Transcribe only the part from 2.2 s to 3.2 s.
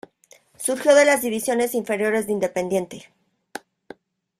de Independiente.